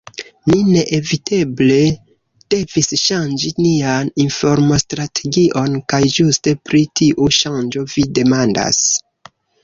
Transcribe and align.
Ni 0.51 0.59
neeviteble 0.67 1.75
devis 2.53 2.87
ŝanĝi 3.01 3.51
nian 3.65 4.09
informstrategion, 4.23 5.75
kaj 5.93 5.99
ĝuste 6.15 6.55
pri 6.71 6.81
tiu 7.01 7.29
ŝanĝo 7.41 7.85
vi 7.93 8.07
demandas. 8.21 8.81